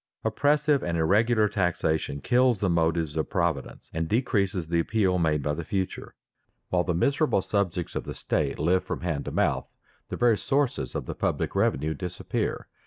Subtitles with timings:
[0.23, 5.53] Oppressive and irregular taxation kills the motives of providence, and decreases the appeal made by
[5.53, 6.15] the future.
[6.69, 9.67] While the miserable subjects of the state live from hand to mouth,
[10.09, 12.67] the very sources of the public revenue disappear.